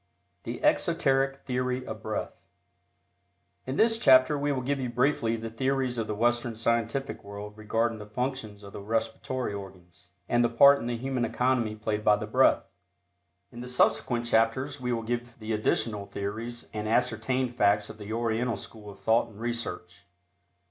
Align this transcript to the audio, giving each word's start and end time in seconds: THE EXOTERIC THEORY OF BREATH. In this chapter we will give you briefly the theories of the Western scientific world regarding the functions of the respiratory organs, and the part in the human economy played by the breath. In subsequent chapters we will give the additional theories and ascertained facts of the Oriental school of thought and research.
THE 0.45 0.63
EXOTERIC 0.63 1.41
THEORY 1.45 1.85
OF 1.85 2.01
BREATH. 2.01 2.33
In 3.67 3.75
this 3.75 3.99
chapter 3.99 4.35
we 4.35 4.51
will 4.51 4.63
give 4.63 4.79
you 4.79 4.89
briefly 4.89 5.35
the 5.35 5.51
theories 5.51 5.99
of 5.99 6.07
the 6.07 6.15
Western 6.15 6.55
scientific 6.55 7.23
world 7.23 7.55
regarding 7.55 7.99
the 7.99 8.07
functions 8.07 8.63
of 8.63 8.73
the 8.73 8.81
respiratory 8.81 9.53
organs, 9.53 10.09
and 10.27 10.43
the 10.43 10.49
part 10.49 10.79
in 10.79 10.87
the 10.87 10.97
human 10.97 11.23
economy 11.23 11.75
played 11.75 12.03
by 12.03 12.15
the 12.15 12.25
breath. 12.25 12.63
In 13.51 13.63
subsequent 13.67 14.25
chapters 14.25 14.81
we 14.81 14.91
will 14.91 15.03
give 15.03 15.37
the 15.37 15.53
additional 15.53 16.07
theories 16.07 16.67
and 16.73 16.89
ascertained 16.89 17.53
facts 17.55 17.91
of 17.91 17.99
the 17.99 18.11
Oriental 18.11 18.57
school 18.57 18.89
of 18.89 18.97
thought 18.99 19.27
and 19.27 19.39
research. 19.39 20.05